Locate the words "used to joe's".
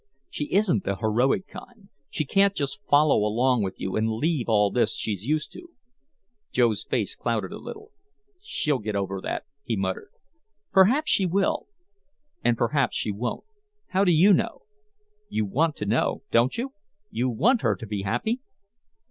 5.27-6.83